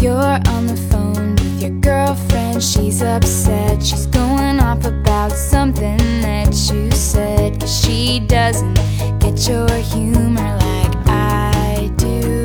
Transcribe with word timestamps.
You're 0.00 0.14
on 0.14 0.68
the 0.68 0.76
phone 0.90 1.34
with 1.34 1.60
your 1.60 1.72
girlfriend, 1.80 2.62
she's 2.62 3.02
upset. 3.02 3.82
She's 3.82 4.06
going 4.06 4.60
off 4.60 4.84
about 4.84 5.32
something 5.32 5.98
that 6.22 6.54
you 6.70 6.88
said. 6.92 7.58
Cause 7.58 7.84
she 7.84 8.20
doesn't 8.20 8.74
get 9.18 9.48
your 9.48 9.68
humor 9.68 10.56
like 10.56 10.94
I 11.08 11.90
do. 11.96 12.44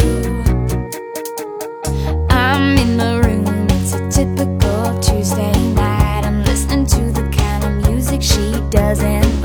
I'm 2.32 2.76
in 2.80 2.98
the 2.98 3.22
room, 3.24 3.68
it's 3.70 3.94
a 3.94 4.10
typical 4.10 5.00
Tuesday 5.00 5.54
night. 5.76 6.26
I'm 6.26 6.44
listening 6.46 6.88
to 6.88 7.12
the 7.12 7.30
kind 7.38 7.64
of 7.66 7.92
music 7.92 8.24
she 8.24 8.60
doesn't 8.72 9.43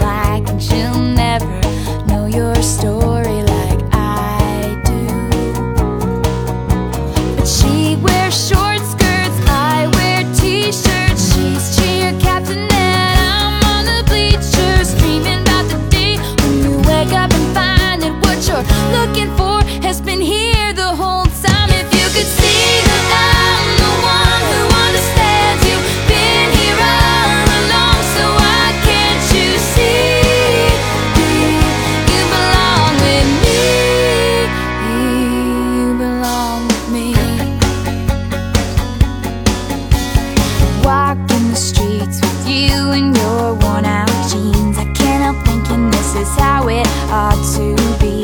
in 42.99 43.15
your 43.15 43.55
worn 43.63 43.85
out 43.85 44.11
jeans. 44.31 44.77
I 44.77 44.87
can't 44.99 45.23
help 45.23 45.39
thinking 45.47 45.91
this 45.91 46.15
is 46.17 46.31
how 46.37 46.69
it 46.69 46.87
ought 47.11 47.41
to 47.57 47.67
be. 48.03 48.23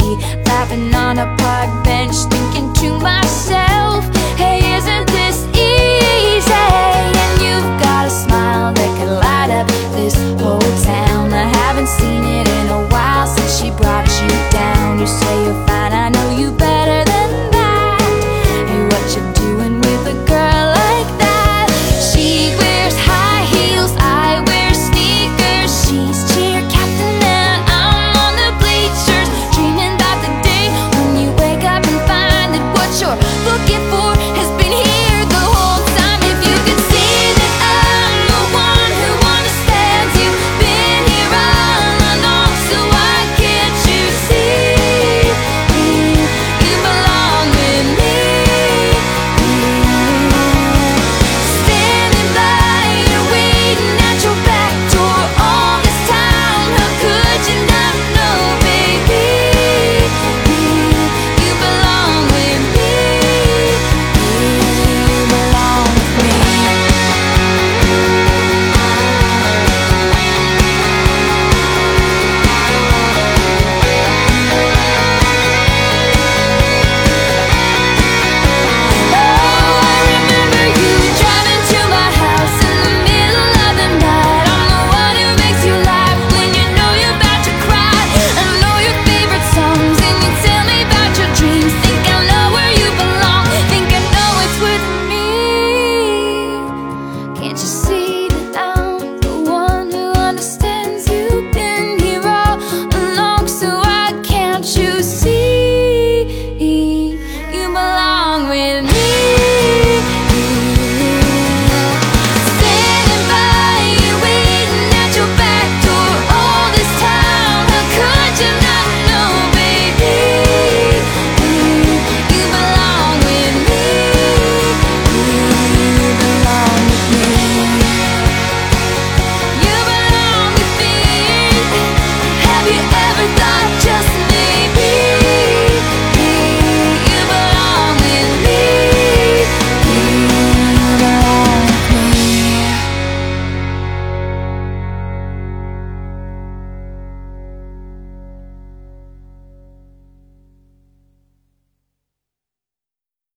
Laughing 0.50 0.92
on 0.94 1.18
a 1.18 1.28
park 1.36 1.84
bench, 1.84 2.16
thinking 2.32 2.72
to 2.80 2.98
myself. 2.98 3.73